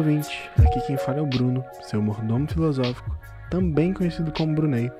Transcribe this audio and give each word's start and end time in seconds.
ouvintes, 0.00 0.30
aqui 0.58 0.80
quem 0.86 0.96
fala 0.96 1.18
é 1.18 1.20
o 1.20 1.26
Bruno, 1.26 1.62
seu 1.82 2.00
mordomo 2.00 2.48
filosófico, 2.48 3.14
também 3.50 3.92
conhecido 3.92 4.32
como 4.32 4.54
Brunei, 4.54 4.90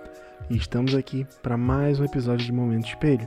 e 0.50 0.58
estamos 0.58 0.94
aqui 0.94 1.26
para 1.42 1.56
mais 1.56 1.98
um 1.98 2.04
episódio 2.04 2.44
de 2.44 2.52
Momento 2.52 2.88
Espelho, 2.88 3.26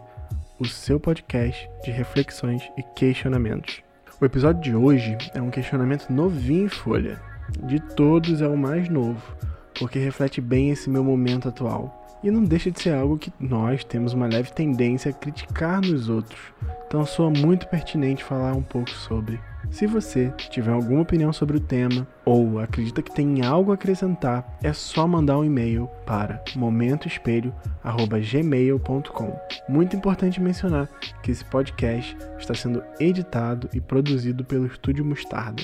o 0.59 0.65
seu 0.65 0.99
podcast 0.99 1.67
de 1.83 1.89
reflexões 1.89 2.61
e 2.77 2.83
questionamentos. 2.95 3.81
O 4.21 4.25
episódio 4.25 4.61
de 4.61 4.75
hoje 4.75 5.17
é 5.33 5.41
um 5.41 5.49
questionamento 5.49 6.11
novinho 6.11 6.65
em 6.65 6.69
folha. 6.69 7.19
De 7.63 7.79
todos 7.79 8.39
é 8.39 8.47
o 8.47 8.55
mais 8.55 8.87
novo, 8.87 9.35
porque 9.79 9.97
reflete 9.97 10.39
bem 10.39 10.69
esse 10.69 10.91
meu 10.91 11.03
momento 11.03 11.49
atual. 11.49 12.02
E 12.23 12.31
não 12.31 12.43
deixa 12.43 12.71
de 12.71 12.81
ser 12.81 12.93
algo 12.93 13.17
que 13.17 13.33
nós 13.37 13.83
temos 13.83 14.13
uma 14.13 14.27
leve 14.27 14.53
tendência 14.53 15.11
a 15.11 15.13
criticar 15.13 15.81
nos 15.81 16.07
outros. 16.07 16.39
Então 16.87 17.05
soa 17.05 17.29
muito 17.29 17.67
pertinente 17.67 18.23
falar 18.23 18.53
um 18.53 18.61
pouco 18.61 18.91
sobre. 18.91 19.37
Se 19.71 19.87
você 19.87 20.31
tiver 20.49 20.71
alguma 20.71 21.01
opinião 21.01 21.33
sobre 21.33 21.57
o 21.57 21.59
tema 21.59 22.07
ou 22.23 22.59
acredita 22.59 23.01
que 23.01 23.11
tem 23.11 23.43
algo 23.43 23.71
a 23.71 23.73
acrescentar, 23.73 24.57
é 24.61 24.71
só 24.71 25.07
mandar 25.07 25.39
um 25.39 25.43
e-mail 25.43 25.89
para 26.05 26.41
momentoespelho@gmail.com. 26.55 29.39
Muito 29.67 29.95
importante 29.95 30.39
mencionar 30.39 30.87
que 31.21 31.31
esse 31.31 31.43
podcast 31.45 32.15
está 32.37 32.53
sendo 32.53 32.83
editado 32.99 33.67
e 33.73 33.81
produzido 33.81 34.45
pelo 34.45 34.67
Estúdio 34.67 35.03
Mostarda, 35.03 35.63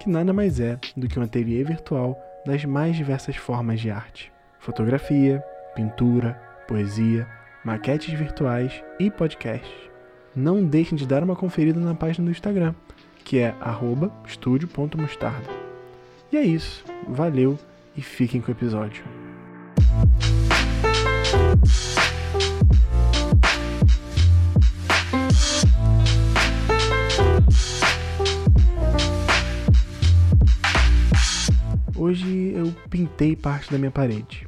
que 0.00 0.10
nada 0.10 0.32
mais 0.32 0.58
é 0.58 0.76
do 0.96 1.06
que 1.06 1.16
um 1.18 1.22
ateliê 1.22 1.62
virtual 1.62 2.20
das 2.44 2.64
mais 2.64 2.96
diversas 2.96 3.36
formas 3.36 3.80
de 3.80 3.88
arte: 3.90 4.32
fotografia, 4.58 5.40
pintura, 5.76 6.32
poesia, 6.66 7.28
maquetes 7.62 8.18
virtuais 8.18 8.82
e 8.98 9.10
podcasts. 9.10 9.70
Não 10.34 10.64
deixem 10.64 10.96
de 10.96 11.06
dar 11.06 11.22
uma 11.22 11.36
conferida 11.36 11.78
na 11.78 11.94
página 11.94 12.24
do 12.24 12.30
Instagram, 12.30 12.74
que 13.22 13.38
é 13.38 13.54
estúdio.mostarda. 14.26 15.48
E 16.32 16.36
é 16.36 16.42
isso, 16.42 16.82
valeu 17.06 17.58
e 17.96 18.00
fiquem 18.00 18.40
com 18.40 18.48
o 18.48 18.54
episódio. 18.54 19.04
Hoje 31.94 32.52
eu 32.54 32.74
pintei 32.88 33.34
parte 33.34 33.70
da 33.70 33.78
minha 33.78 33.90
parede. 33.90 34.45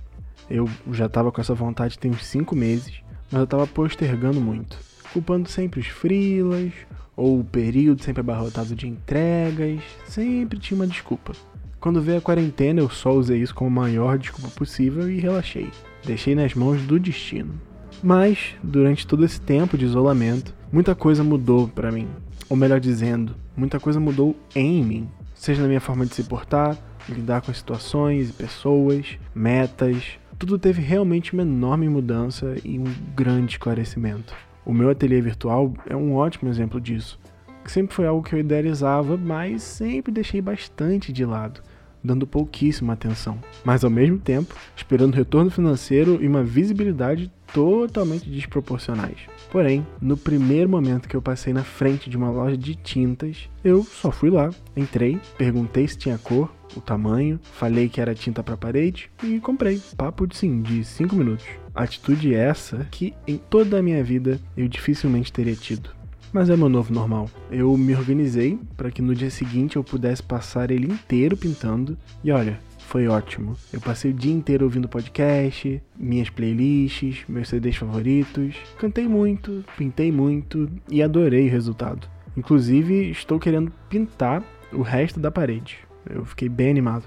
Eu 0.51 0.69
já 0.93 1.07
estava 1.07 1.31
com 1.31 1.41
essa 1.41 1.55
vontade 1.55 1.99
tem 1.99 2.11
uns 2.11 2.25
5 2.25 2.57
meses, 2.57 3.01
mas 3.31 3.41
eu 3.41 3.45
estava 3.45 3.67
postergando 3.67 4.41
muito, 4.41 4.79
culpando 5.13 5.49
sempre 5.49 5.81
os 5.81 5.87
frilas 5.87 6.73
ou 7.15 7.41
o 7.41 7.45
período 7.45 8.03
sempre 8.03 8.21
abarrotado 8.21 8.75
de 8.75 8.87
entregas, 8.87 9.81
sempre 10.07 10.59
tinha 10.59 10.79
uma 10.79 10.87
desculpa. 10.87 11.33
Quando 11.81 12.01
veio 12.01 12.19
a 12.19 12.23
quarentena, 12.23 12.81
eu 12.81 12.89
só 12.89 13.13
usei 13.13 13.41
isso 13.41 13.55
como 13.55 13.69
a 13.69 13.83
maior 13.83 14.19
desculpa 14.19 14.49
possível 14.49 15.11
e 15.11 15.21
relaxei. 15.21 15.71
Deixei 16.05 16.35
nas 16.35 16.55
mãos 16.55 16.83
do 16.83 16.99
destino. 16.99 17.55
Mas, 18.03 18.55
durante 18.63 19.07
todo 19.07 19.25
esse 19.25 19.41
tempo 19.41 19.77
de 19.77 19.85
isolamento, 19.85 20.55
muita 20.73 20.95
coisa 20.95 21.23
mudou 21.23 21.69
para 21.69 21.93
mim. 21.93 22.09
Ou 22.49 22.57
melhor 22.57 22.81
dizendo, 22.81 23.35
muita 23.57 23.79
coisa 23.79 24.01
mudou 24.01 24.37
em 24.55 24.83
mim. 24.85 25.09
Seja 25.35 25.63
na 25.63 25.69
minha 25.69 25.81
forma 25.81 26.07
de 26.07 26.15
se 26.15 26.25
portar, 26.25 26.77
lidar 27.09 27.43
com 27.43 27.51
as 27.51 27.59
situações 27.59 28.31
e 28.31 28.33
pessoas, 28.33 29.19
metas, 29.35 30.19
tudo 30.39 30.59
teve 30.59 30.81
realmente 30.81 31.33
uma 31.33 31.43
enorme 31.43 31.89
mudança 31.89 32.55
e 32.65 32.79
um 32.79 32.85
grande 33.15 33.53
esclarecimento. 33.53 34.33
O 34.65 34.73
meu 34.73 34.89
ateliê 34.89 35.21
virtual 35.21 35.75
é 35.87 35.97
um 35.97 36.15
ótimo 36.15 36.49
exemplo 36.49 36.81
disso. 36.81 37.19
Sempre 37.67 37.95
foi 37.95 38.07
algo 38.07 38.23
que 38.23 38.35
eu 38.35 38.39
idealizava, 38.39 39.17
mas 39.17 39.63
sempre 39.63 40.13
deixei 40.13 40.41
bastante 40.41 41.13
de 41.13 41.25
lado, 41.25 41.61
dando 42.03 42.27
pouquíssima 42.27 42.93
atenção. 42.93 43.39
Mas 43.65 43.83
ao 43.83 43.91
mesmo 43.91 44.19
tempo, 44.19 44.55
esperando 44.77 45.15
retorno 45.15 45.51
financeiro 45.51 46.23
e 46.23 46.29
uma 46.29 46.45
visibilidade 46.45 47.31
totalmente 47.53 48.29
desproporcionais. 48.29 49.19
Porém, 49.51 49.87
no 50.01 50.17
primeiro 50.17 50.69
momento 50.69 51.09
que 51.09 51.17
eu 51.17 51.23
passei 51.23 51.53
na 51.53 51.65
frente 51.65 52.11
de 52.11 52.17
uma 52.17 52.31
loja 52.31 52.57
de 52.57 52.75
tintas, 52.75 53.49
eu 53.65 53.83
só 53.85 54.11
fui 54.11 54.31
lá, 54.31 54.51
entrei, 54.77 55.21
perguntei 55.37 55.87
se 55.89 55.97
tinha 55.97 56.19
cor, 56.19 56.53
o 56.77 56.81
tamanho, 56.81 57.41
falei 57.43 57.89
que 57.89 58.01
era 58.01 58.15
tinta 58.15 58.43
para 58.43 58.57
parede 58.57 59.11
e 59.23 59.41
comprei. 59.41 59.81
Papo 59.97 60.27
de 60.27 60.37
sim, 60.37 60.61
de 60.61 60.85
5 60.85 61.17
minutos. 61.17 61.47
Atitude 61.75 62.35
essa 62.35 62.87
que 62.91 63.15
em 63.27 63.37
toda 63.37 63.79
a 63.79 63.83
minha 63.83 64.03
vida 64.03 64.41
eu 64.57 64.69
dificilmente 64.69 65.33
teria 65.33 65.55
tido. 65.55 65.91
Mas 66.33 66.51
é 66.51 66.57
meu 66.57 66.69
novo 66.69 66.93
normal. 66.93 67.31
Eu 67.51 67.75
me 67.77 67.95
organizei 67.95 68.59
para 68.77 68.91
que 68.91 69.01
no 69.01 69.15
dia 69.15 69.31
seguinte 69.31 69.77
eu 69.77 69.85
pudesse 69.85 70.23
passar 70.23 70.71
ele 70.71 70.87
inteiro 70.87 71.37
pintando 71.37 71.97
e 72.23 72.31
olha, 72.31 72.61
foi 72.89 73.07
ótimo. 73.07 73.55
Eu 73.71 73.83
passei 73.83 74.11
o 74.11 74.15
dia 74.15 74.33
inteiro 74.33 74.65
ouvindo 74.65 74.89
podcast, 74.89 75.81
minhas 75.95 76.31
playlists, 76.31 77.23
meus 77.29 77.49
CDs 77.49 77.77
favoritos. 77.77 78.57
Cantei 78.79 79.07
muito, 79.07 79.63
pintei 79.77 80.11
muito 80.11 80.71
e 80.91 81.03
adorei 81.03 81.49
o 81.49 81.51
resultado. 81.51 82.09
Inclusive, 82.35 83.11
estou 83.11 83.39
querendo 83.39 83.71
pintar 83.91 84.43
o 84.73 84.81
resto 84.81 85.21
da 85.21 85.31
parede. 85.31 85.77
Eu 86.09 86.25
fiquei 86.25 86.49
bem 86.49 86.71
animado. 86.71 87.05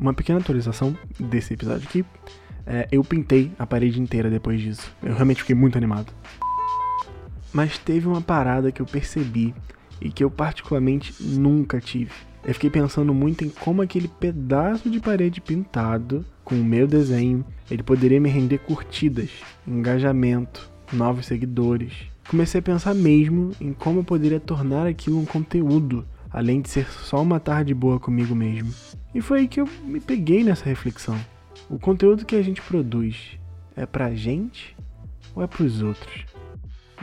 Uma 0.00 0.12
pequena 0.12 0.40
atualização 0.40 0.98
desse 1.16 1.54
episódio 1.54 1.86
aqui. 1.86 2.04
É, 2.66 2.88
eu 2.90 3.04
pintei 3.04 3.52
a 3.60 3.64
parede 3.64 4.00
inteira 4.00 4.28
depois 4.28 4.60
disso. 4.60 4.92
Eu 5.00 5.14
realmente 5.14 5.42
fiquei 5.42 5.54
muito 5.54 5.78
animado. 5.78 6.12
Mas 7.52 7.78
teve 7.78 8.08
uma 8.08 8.20
parada 8.20 8.72
que 8.72 8.82
eu 8.82 8.86
percebi 8.86 9.54
e 10.00 10.10
que 10.10 10.24
eu 10.24 10.30
particularmente 10.30 11.14
nunca 11.22 11.80
tive 11.80 12.31
eu 12.44 12.54
fiquei 12.54 12.70
pensando 12.70 13.14
muito 13.14 13.44
em 13.44 13.48
como 13.48 13.82
aquele 13.82 14.08
pedaço 14.08 14.90
de 14.90 14.98
parede 14.98 15.40
pintado 15.40 16.24
com 16.44 16.56
o 16.56 16.64
meu 16.64 16.86
desenho, 16.86 17.44
ele 17.70 17.82
poderia 17.82 18.20
me 18.20 18.28
render 18.28 18.58
curtidas, 18.58 19.30
engajamento, 19.66 20.68
novos 20.92 21.26
seguidores. 21.26 21.92
Comecei 22.28 22.58
a 22.58 22.62
pensar 22.62 22.94
mesmo 22.94 23.52
em 23.60 23.72
como 23.72 24.00
eu 24.00 24.04
poderia 24.04 24.40
tornar 24.40 24.86
aquilo 24.86 25.18
um 25.18 25.24
conteúdo, 25.24 26.04
além 26.30 26.60
de 26.60 26.68
ser 26.68 26.86
só 26.90 27.22
uma 27.22 27.38
tarde 27.38 27.72
boa 27.74 28.00
comigo 28.00 28.34
mesmo. 28.34 28.72
E 29.14 29.20
foi 29.20 29.40
aí 29.40 29.48
que 29.48 29.60
eu 29.60 29.68
me 29.84 30.00
peguei 30.00 30.42
nessa 30.42 30.64
reflexão. 30.64 31.18
O 31.70 31.78
conteúdo 31.78 32.24
que 32.24 32.36
a 32.36 32.42
gente 32.42 32.60
produz 32.60 33.38
é 33.76 33.86
pra 33.86 34.14
gente 34.14 34.76
ou 35.34 35.42
é 35.42 35.46
pros 35.46 35.80
outros? 35.80 36.24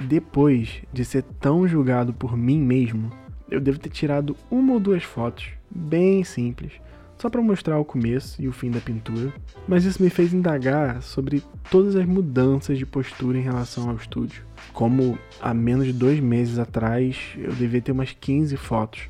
Depois 0.08 0.82
de 0.92 1.04
ser 1.06 1.24
tão 1.24 1.68
julgado 1.68 2.14
por 2.14 2.38
mim 2.38 2.60
mesmo, 2.60 3.12
eu 3.50 3.60
devo 3.60 3.80
ter 3.80 3.90
tirado 3.90 4.36
uma 4.50 4.74
ou 4.74 4.80
duas 4.80 5.04
fotos, 5.04 5.48
bem 5.70 6.24
simples, 6.24 6.74
só 7.18 7.30
para 7.30 7.42
mostrar 7.42 7.78
o 7.78 7.86
começo 7.86 8.42
e 8.42 8.48
o 8.48 8.54
fim 8.54 8.72
da 8.72 8.80
pintura, 8.80 9.34
mas 9.68 9.84
isso 9.84 10.02
me 10.02 10.10
fez 10.10 10.34
indagar 10.34 11.02
sobre 11.02 11.44
todas 11.70 11.96
as 11.96 12.06
mudanças 12.06 12.78
de 12.78 12.86
postura 12.86 13.38
em 13.38 13.42
relação 13.42 13.90
ao 13.90 13.96
estúdio. 13.98 14.44
Como 14.72 15.20
há 15.42 15.54
menos 15.54 15.86
de 15.86 15.94
dois 15.94 16.20
meses 16.20 16.58
atrás 16.58 17.18
eu 17.38 17.52
devia 17.52 17.82
ter 17.82 17.92
umas 17.92 18.14
15 18.14 18.56
fotos, 18.56 19.02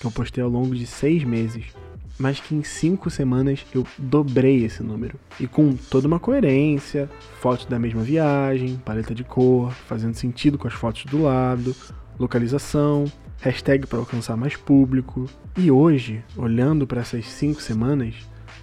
que 0.00 0.06
eu 0.06 0.10
postei 0.10 0.42
ao 0.42 0.48
longo 0.48 0.74
de 0.74 0.86
seis 0.86 1.22
meses, 1.24 1.66
mas 2.18 2.40
que 2.40 2.54
em 2.54 2.62
cinco 2.62 3.10
semanas 3.10 3.64
eu 3.74 3.86
dobrei 3.98 4.64
esse 4.64 4.82
número. 4.82 5.18
E 5.38 5.46
com 5.46 5.74
toda 5.76 6.08
uma 6.08 6.18
coerência, 6.18 7.08
fotos 7.40 7.66
da 7.66 7.78
mesma 7.78 8.02
viagem, 8.02 8.80
paleta 8.84 9.14
de 9.14 9.24
cor, 9.24 9.72
fazendo 9.72 10.14
sentido 10.14 10.56
com 10.56 10.66
as 10.66 10.74
fotos 10.74 11.04
do 11.04 11.22
lado, 11.22 11.76
localização, 12.18 13.04
hashtag 13.40 13.86
para 13.86 13.98
alcançar 13.98 14.36
mais 14.36 14.56
público. 14.56 15.26
E 15.56 15.70
hoje, 15.70 16.24
olhando 16.36 16.86
para 16.86 17.00
essas 17.00 17.26
cinco 17.26 17.60
semanas, 17.60 18.14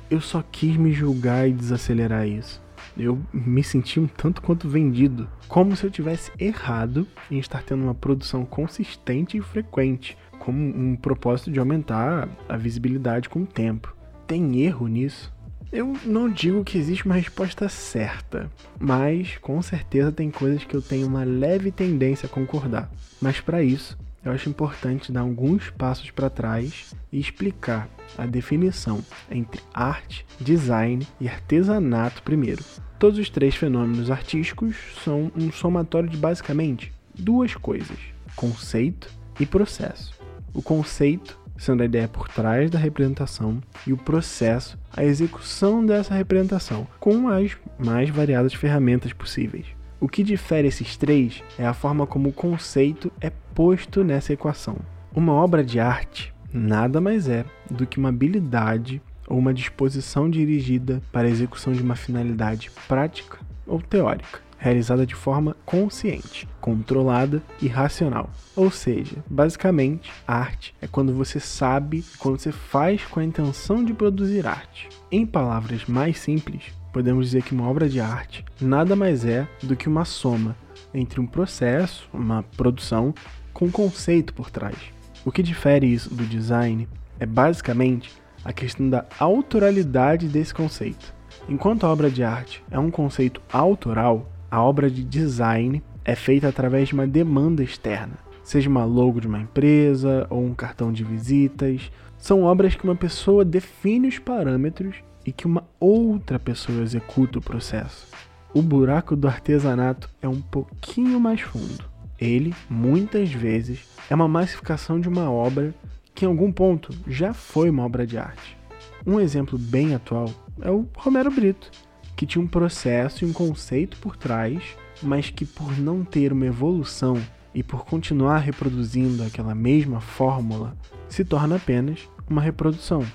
eu 0.10 0.22
só 0.22 0.44
quis 0.52 0.76
me 0.78 0.92
julgar 0.92 1.48
e 1.48 1.54
desacelerar 1.54 2.28
isso. 2.28 2.64
Eu 2.98 3.20
me 3.34 3.64
senti 3.64 4.00
um 4.00 4.08
tanto 4.08 4.42
quanto 4.42 4.70
vendido, 4.70 5.28
como 5.48 5.76
se 5.76 5.84
eu 5.84 5.92
tivesse 5.92 6.32
errado 6.40 7.06
em 7.30 7.38
estar 7.38 7.62
tendo 7.64 7.84
uma 7.84 7.96
produção 7.96 8.46
consistente 8.46 9.38
e 9.38 9.42
frequente, 9.42 10.18
com 10.40 10.52
um 10.52 10.96
propósito 10.96 11.52
de 11.52 11.60
aumentar 11.60 12.30
a 12.48 12.56
visibilidade 12.56 13.28
com 13.28 13.42
o 13.42 13.48
tempo. 13.48 13.94
Tem 14.26 14.62
erro 14.62 14.88
nisso? 14.88 15.34
Eu 15.72 15.94
não 16.06 16.30
digo 16.30 16.64
que 16.64 16.78
existe 16.78 17.06
uma 17.06 17.16
resposta 17.16 17.68
certa, 17.68 18.50
mas 18.80 19.38
com 19.40 19.62
certeza 19.62 20.12
tem 20.12 20.32
coisas 20.32 20.64
que 20.64 20.74
eu 20.74 20.82
tenho 20.82 21.08
uma 21.08 21.26
leve 21.26 21.72
tendência 21.72 22.28
a 22.28 22.30
concordar. 22.30 22.90
Mas 23.22 23.42
para 23.42 23.62
isso, 23.62 23.98
eu 24.26 24.32
acho 24.32 24.50
importante 24.50 25.12
dar 25.12 25.22
alguns 25.22 25.70
passos 25.70 26.10
para 26.10 26.32
trás 26.32 26.96
e 27.12 27.20
explicar 27.20 27.88
a 28.18 28.26
definição 28.26 29.06
entre 29.30 29.62
arte, 29.72 30.26
design 30.42 31.08
e 31.22 31.30
artesanato 31.30 32.24
primeiro. 32.24 32.64
Todos 32.98 33.20
os 33.20 33.30
três 33.30 33.56
fenômenos 33.56 34.10
artísticos 34.10 34.76
são 35.04 35.32
um 35.36 35.52
somatório 35.52 36.10
de 36.10 36.18
basicamente 36.18 36.92
duas 37.14 37.54
coisas: 37.54 37.98
conceito 38.36 39.08
e 39.40 39.46
processo. 39.46 40.14
O 40.54 40.62
conceito 40.62 41.40
sendo 41.58 41.84
a 41.84 41.86
ideia 41.86 42.08
por 42.08 42.28
trás 42.28 42.70
da 42.70 42.78
representação 42.78 43.62
e 43.88 43.94
o 43.94 43.98
processo, 43.98 44.78
a 44.96 45.04
execução 45.04 45.86
dessa 45.86 46.14
representação, 46.14 46.88
com 47.00 47.30
as 47.30 47.56
mais 47.78 48.10
variadas 48.10 48.54
ferramentas 48.54 49.14
possíveis. 49.14 49.66
O 50.00 50.08
que 50.08 50.24
difere 50.24 50.68
esses 50.68 50.98
três 50.98 51.44
é 51.58 51.66
a 51.66 51.74
forma 51.74 52.06
como 52.06 52.30
o 52.30 52.34
conceito 52.34 53.12
é 53.22 53.30
posto 53.54 54.04
nessa 54.04 54.34
equação. 54.34 54.78
Uma 55.14 55.34
obra 55.34 55.64
de 55.64 55.80
arte 55.80 56.34
nada 56.52 57.02
mais 57.02 57.28
é 57.28 57.46
do 57.70 57.86
que 57.86 57.98
uma 57.98 58.10
habilidade 58.10 59.02
ou 59.28 59.38
uma 59.38 59.54
disposição 59.54 60.30
dirigida 60.30 61.02
para 61.12 61.28
a 61.28 61.32
execução 61.32 61.74
de 61.74 61.82
uma 61.82 61.96
finalidade 61.96 62.72
prática 62.88 63.40
ou 63.66 63.82
teórica, 63.82 64.40
realizada 64.58 65.06
de 65.06 65.16
forma 65.16 65.56
consciente, 65.66 66.48
controlada 66.62 67.42
e 67.62 67.68
racional. 67.68 68.30
Ou 68.56 68.70
seja, 68.70 69.18
basicamente, 69.30 70.12
arte 70.28 70.76
é 70.82 70.88
quando 70.88 71.14
você 71.14 71.40
sabe, 71.40 72.04
quando 72.20 72.40
você 72.40 72.52
faz 72.52 73.04
com 73.06 73.20
a 73.20 73.24
intenção 73.24 73.84
de 73.84 73.94
produzir 73.94 74.46
arte. 74.46 74.90
Em 75.12 75.26
palavras 75.26 75.86
mais 75.86 76.20
simples, 76.20 76.72
podemos 76.96 77.26
dizer 77.26 77.44
que 77.44 77.54
uma 77.54 77.70
obra 77.70 77.90
de 77.90 78.00
arte 78.00 78.46
nada 78.62 78.96
mais 78.96 79.26
é 79.26 79.46
do 79.62 79.76
que 79.76 79.90
uma 79.90 80.06
soma 80.06 80.56
entre 80.94 81.20
um 81.20 81.28
processo, 81.28 82.08
uma 82.14 82.42
produção, 82.56 83.14
com 83.52 83.66
um 83.66 83.72
conceito 83.72 84.34
por 84.34 84.50
trás. 84.50 84.78
O 85.26 85.30
que 85.30 85.44
difere 85.44 85.92
isso 85.92 86.16
do 86.16 86.24
design 86.24 86.88
é 87.20 87.26
basicamente 87.26 88.14
a 88.46 88.54
questão 88.54 88.90
da 88.90 89.04
autoralidade 89.20 90.30
desse 90.30 90.54
conceito. 90.54 91.14
Enquanto 91.50 91.86
a 91.86 91.92
obra 91.92 92.10
de 92.10 92.24
arte 92.24 92.64
é 92.72 92.80
um 92.80 92.90
conceito 92.90 93.42
autoral, 93.52 94.32
a 94.50 94.64
obra 94.64 94.90
de 94.90 95.04
design 95.04 95.84
é 96.06 96.16
feita 96.16 96.48
através 96.48 96.88
de 96.88 96.94
uma 96.94 97.06
demanda 97.06 97.62
externa, 97.62 98.18
seja 98.42 98.70
uma 98.70 98.86
logo 98.86 99.20
de 99.20 99.28
uma 99.28 99.42
empresa 99.42 100.28
ou 100.30 100.46
um 100.46 100.54
cartão 100.54 100.94
de 100.94 101.04
visitas. 101.04 101.92
São 102.18 102.44
obras 102.44 102.74
que 102.74 102.86
uma 102.86 102.96
pessoa 102.96 103.44
define 103.44 104.08
os 104.08 104.18
parâmetros 104.18 104.96
e 105.26 105.32
que 105.32 105.46
uma 105.48 105.64
outra 105.80 106.38
pessoa 106.38 106.84
executa 106.84 107.40
o 107.40 107.42
processo. 107.42 108.08
O 108.54 108.62
buraco 108.62 109.16
do 109.16 109.28
artesanato 109.28 110.10
é 110.22 110.30
um 110.30 110.40
pouquinho 110.40 111.20
mais 111.20 111.42
fundo. 111.42 111.84
Ele, 112.20 112.54
muitas 112.70 113.32
vezes, 113.32 113.86
é 114.10 114.16
uma 114.16 114.28
massificação 114.28 115.00
de 115.00 115.10
uma 115.10 115.30
obra 115.30 115.74
que 116.14 116.24
em 116.24 116.28
algum 116.28 116.52
ponto 116.52 116.94
já 117.08 117.34
foi 117.34 117.70
uma 117.70 117.84
obra 117.84 118.08
de 118.08 118.18
arte. 118.18 118.58
Um 119.06 119.20
exemplo 119.20 119.58
bem 119.58 119.94
atual 119.94 120.30
é 120.62 120.72
o 120.72 120.88
Romero 120.96 121.30
Brito, 121.30 121.70
que 122.16 122.26
tinha 122.26 122.44
um 122.44 122.48
processo 122.48 123.24
e 123.24 123.28
um 123.28 123.34
conceito 123.34 123.98
por 123.98 124.16
trás, 124.16 124.64
mas 125.04 125.30
que 125.30 125.46
por 125.46 125.78
não 125.78 126.06
ter 126.06 126.32
uma 126.32 126.46
evolução 126.46 127.22
e 127.54 127.62
por 127.62 127.86
continuar 127.86 128.40
reproduzindo 128.40 129.24
aquela 129.24 129.54
mesma 129.54 130.00
fórmula, 130.00 130.78
se 131.10 131.26
torna 131.26 131.58
apenas 131.58 132.08
uma 132.30 132.42
reprodução. 132.42 133.06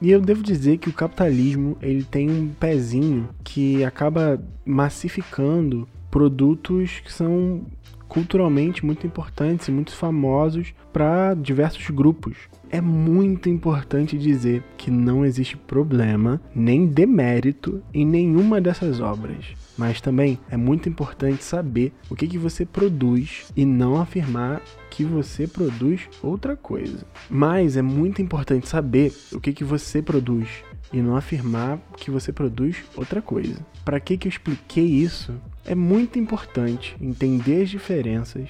E 0.00 0.10
eu 0.10 0.20
devo 0.20 0.42
dizer 0.42 0.78
que 0.78 0.88
o 0.88 0.92
capitalismo 0.92 1.76
ele 1.82 2.02
tem 2.02 2.30
um 2.30 2.48
pezinho 2.48 3.28
que 3.44 3.84
acaba 3.84 4.42
massificando 4.64 5.86
produtos 6.10 7.00
que 7.00 7.12
são 7.12 7.62
culturalmente 8.10 8.84
muito 8.84 9.06
importantes 9.06 9.68
e 9.68 9.70
muito 9.70 9.92
famosos 9.92 10.74
para 10.92 11.32
diversos 11.32 11.88
grupos. 11.90 12.36
É 12.68 12.80
muito 12.80 13.48
importante 13.48 14.18
dizer 14.18 14.64
que 14.76 14.90
não 14.90 15.24
existe 15.24 15.56
problema 15.56 16.40
nem 16.54 16.86
demérito 16.86 17.80
em 17.94 18.04
nenhuma 18.04 18.60
dessas 18.60 19.00
obras, 19.00 19.44
mas 19.78 20.00
também 20.00 20.38
é 20.50 20.56
muito 20.56 20.88
importante 20.88 21.44
saber 21.44 21.92
o 22.10 22.16
que, 22.16 22.26
que 22.26 22.38
você 22.38 22.66
produz 22.66 23.52
e 23.56 23.64
não 23.64 24.00
afirmar 24.00 24.60
que 24.90 25.04
você 25.04 25.46
produz 25.46 26.08
outra 26.20 26.56
coisa. 26.56 27.06
Mas 27.28 27.76
é 27.76 27.82
muito 27.82 28.20
importante 28.20 28.68
saber 28.68 29.12
o 29.32 29.40
que, 29.40 29.52
que 29.52 29.64
você 29.64 30.02
produz 30.02 30.48
e 30.92 31.00
não 31.00 31.16
afirmar 31.16 31.78
que 31.96 32.10
você 32.10 32.32
produz 32.32 32.76
outra 32.96 33.22
coisa. 33.22 33.64
Para 33.84 34.00
que, 34.00 34.16
que 34.16 34.26
eu 34.26 34.30
expliquei 34.30 34.84
isso? 34.84 35.34
É 35.64 35.74
muito 35.74 36.18
importante 36.18 36.96
entender 37.00 37.62
as 37.62 37.70
diferenças 37.70 38.48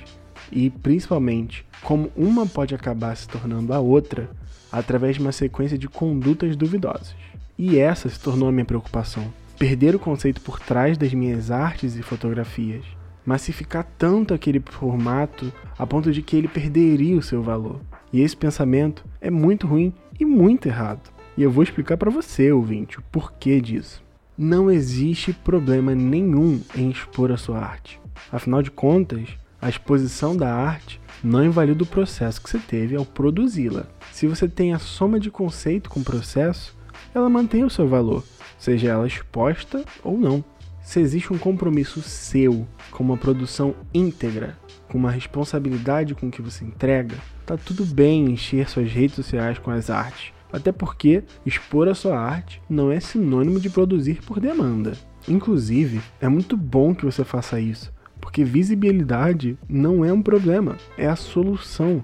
e, 0.51 0.71
principalmente, 0.71 1.65
como 1.83 2.11
uma 2.17 2.47
pode 2.47 2.75
acabar 2.75 3.17
se 3.17 3.29
tornando 3.29 3.73
a 3.73 3.81
outra 3.81 4.31
através 4.71 5.17
de 5.17 5.23
uma 5.23 5.33
sequência 5.33 5.77
de 5.77 5.89
condutas 5.89 6.57
duvidosas. 6.57 7.15
E 7.59 7.79
essa 7.79 8.09
se 8.09 8.19
tornou 8.19 8.49
a 8.49 8.53
minha 8.53 8.65
preocupação. 8.65 9.33
Perder 9.59 9.95
o 9.95 9.99
conceito 9.99 10.41
por 10.41 10.59
trás 10.59 10.97
das 10.97 11.13
minhas 11.13 11.51
artes 11.51 11.97
e 11.97 12.03
fotografias. 12.03 12.85
Massificar 13.27 13.87
tanto 13.99 14.33
aquele 14.33 14.61
formato 14.61 15.53
a 15.79 15.87
ponto 15.87 16.11
de 16.11 16.23
que 16.23 16.37
ele 16.37 16.49
perderia 16.49 17.19
o 17.19 17.23
seu 17.23 17.43
valor. 17.43 17.81
E 18.13 18.23
esse 18.23 18.37
pensamento 18.37 19.05
é 19.21 19.31
muito 19.31 19.67
ruim 19.67 19.93
e 20.19 20.25
muito 20.25 20.67
errado. 20.67 21.20
E 21.41 21.43
eu 21.43 21.51
vou 21.51 21.65
explicar 21.65 21.97
para 21.97 22.11
você, 22.11 22.53
ouvinte, 22.53 22.99
o 22.99 23.03
porquê 23.11 23.63
disso. 23.63 24.05
Não 24.37 24.71
existe 24.71 25.33
problema 25.33 25.95
nenhum 25.95 26.61
em 26.77 26.91
expor 26.91 27.33
a 27.33 27.39
sua 27.39 27.59
arte. 27.59 27.99
Afinal 28.31 28.61
de 28.61 28.71
contas, 28.71 29.27
a 29.59 29.67
exposição 29.67 30.37
da 30.37 30.55
arte 30.55 31.01
não 31.25 31.43
invalida 31.43 31.83
o 31.83 31.87
processo 31.87 32.43
que 32.43 32.51
você 32.51 32.59
teve 32.59 32.95
ao 32.95 33.07
produzi-la. 33.07 33.87
Se 34.13 34.27
você 34.27 34.47
tem 34.47 34.75
a 34.75 34.79
soma 34.79 35.19
de 35.19 35.31
conceito 35.31 35.89
com 35.89 36.01
o 36.01 36.05
processo, 36.05 36.77
ela 37.15 37.31
mantém 37.31 37.65
o 37.65 37.71
seu 37.71 37.89
valor, 37.89 38.23
seja 38.59 38.91
ela 38.91 39.07
exposta 39.07 39.83
ou 40.05 40.19
não. 40.19 40.45
Se 40.83 41.01
existe 41.01 41.33
um 41.33 41.39
compromisso 41.39 42.03
seu 42.03 42.69
com 42.91 43.03
uma 43.03 43.17
produção 43.17 43.75
íntegra, 43.95 44.59
com 44.89 44.99
uma 44.99 45.11
responsabilidade 45.11 46.15
com 46.15 46.31
que 46.31 46.43
você 46.43 46.67
entrega, 46.67 47.17
tá 47.47 47.57
tudo 47.57 47.87
bem 47.87 48.27
encher 48.27 48.69
suas 48.69 48.93
redes 48.93 49.17
sociais 49.17 49.59
com 49.59 49.71
as 49.71 49.89
artes 49.89 50.35
até 50.53 50.73
porque 50.73 51.23
expor 51.45 51.89
a 51.89 51.95
sua 51.95 52.19
arte 52.19 52.63
não 52.69 52.91
é 52.91 53.01
sinônimo 53.01 53.61
de 53.61 53.71
produzir 53.71 54.23
por 54.23 54.41
demanda. 54.41 54.93
Inclusive, 55.29 56.01
é 56.21 56.29
muito 56.29 56.57
bom 56.57 56.95
que 56.95 57.05
você 57.05 57.25
faça 57.25 57.61
isso, 57.61 57.93
porque 58.21 58.45
visibilidade 58.45 59.59
não 59.69 60.05
é 60.05 60.13
um 60.13 60.23
problema, 60.23 60.77
é 60.97 61.07
a 61.07 61.17
solução. 61.17 62.03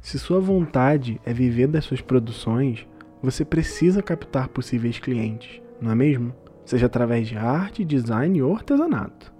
Se 0.00 0.18
sua 0.18 0.40
vontade 0.40 1.20
é 1.24 1.32
viver 1.32 1.68
das 1.68 1.84
suas 1.84 2.00
produções, 2.00 2.86
você 3.22 3.44
precisa 3.44 4.02
captar 4.02 4.48
possíveis 4.48 4.98
clientes, 4.98 5.60
não 5.80 5.92
é 5.92 5.94
mesmo? 5.94 6.34
Seja 6.64 6.86
através 6.86 7.28
de 7.28 7.36
arte, 7.36 7.84
design 7.84 8.42
ou 8.42 8.54
artesanato. 8.54 9.32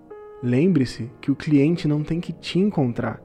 Lembre-se 0.43 1.11
que 1.21 1.31
o 1.31 1.37
cliente 1.37 1.87
não 1.87 2.03
tem 2.03 2.21
que 2.21 2.33
te 2.33 2.59
encontrar, 2.59 3.21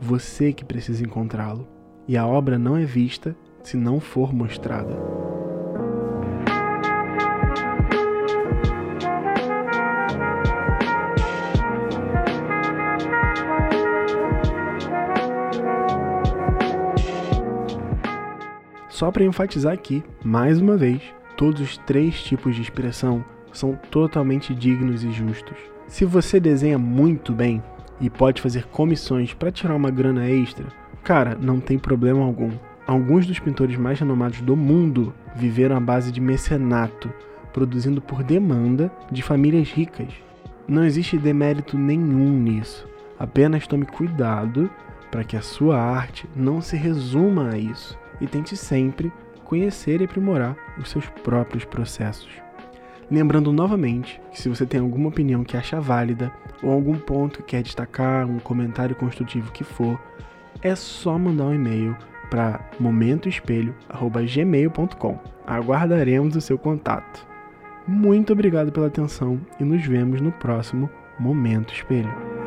você 0.00 0.52
que 0.52 0.64
precisa 0.64 1.04
encontrá-lo. 1.04 1.66
E 2.06 2.16
a 2.16 2.26
obra 2.26 2.58
não 2.58 2.76
é 2.76 2.84
vista 2.84 3.36
se 3.68 3.76
não 3.76 4.00
for 4.00 4.32
mostrada. 4.32 4.96
Só 18.88 19.12
para 19.12 19.22
enfatizar 19.22 19.74
aqui, 19.74 20.02
mais 20.24 20.58
uma 20.58 20.78
vez, 20.78 21.02
todos 21.36 21.60
os 21.60 21.76
três 21.76 22.22
tipos 22.22 22.56
de 22.56 22.62
expressão 22.62 23.22
são 23.52 23.78
totalmente 23.90 24.54
dignos 24.54 25.04
e 25.04 25.12
justos. 25.12 25.58
Se 25.86 26.06
você 26.06 26.40
desenha 26.40 26.78
muito 26.78 27.34
bem 27.34 27.62
e 28.00 28.08
pode 28.08 28.40
fazer 28.40 28.64
comissões 28.68 29.34
para 29.34 29.52
tirar 29.52 29.74
uma 29.74 29.90
grana 29.90 30.26
extra, 30.26 30.64
cara, 31.04 31.36
não 31.38 31.60
tem 31.60 31.78
problema 31.78 32.24
algum. 32.24 32.50
Alguns 32.88 33.26
dos 33.26 33.38
pintores 33.38 33.76
mais 33.76 34.00
renomados 34.00 34.40
do 34.40 34.56
mundo 34.56 35.12
viveram 35.36 35.76
à 35.76 35.80
base 35.80 36.10
de 36.10 36.22
mecenato, 36.22 37.12
produzindo 37.52 38.00
por 38.00 38.22
demanda 38.22 38.90
de 39.12 39.22
famílias 39.22 39.70
ricas. 39.70 40.08
Não 40.66 40.82
existe 40.82 41.18
demérito 41.18 41.76
nenhum 41.76 42.30
nisso. 42.30 42.88
Apenas 43.18 43.66
tome 43.66 43.84
cuidado 43.84 44.70
para 45.10 45.22
que 45.22 45.36
a 45.36 45.42
sua 45.42 45.78
arte 45.78 46.26
não 46.34 46.62
se 46.62 46.78
resuma 46.78 47.50
a 47.50 47.58
isso 47.58 47.94
e 48.22 48.26
tente 48.26 48.56
sempre 48.56 49.12
conhecer 49.44 50.00
e 50.00 50.04
aprimorar 50.04 50.56
os 50.78 50.88
seus 50.88 51.06
próprios 51.22 51.66
processos. 51.66 52.30
Lembrando 53.10 53.52
novamente 53.52 54.18
que 54.32 54.40
se 54.40 54.48
você 54.48 54.64
tem 54.64 54.80
alguma 54.80 55.10
opinião 55.10 55.44
que 55.44 55.58
acha 55.58 55.78
válida 55.78 56.32
ou 56.62 56.72
algum 56.72 56.96
ponto 56.96 57.42
que 57.42 57.50
quer 57.50 57.62
destacar, 57.62 58.26
um 58.26 58.38
comentário 58.38 58.96
construtivo 58.96 59.52
que 59.52 59.62
for, 59.62 60.00
é 60.62 60.74
só 60.74 61.18
mandar 61.18 61.44
um 61.44 61.54
e-mail 61.54 61.94
para 62.30 62.60
momentoespelho@gmail.com. 62.78 65.18
Aguardaremos 65.46 66.36
o 66.36 66.40
seu 66.40 66.58
contato. 66.58 67.26
Muito 67.86 68.32
obrigado 68.32 68.70
pela 68.70 68.88
atenção 68.88 69.40
e 69.58 69.64
nos 69.64 69.84
vemos 69.84 70.20
no 70.20 70.30
próximo 70.32 70.90
Momento 71.18 71.72
Espelho. 71.72 72.37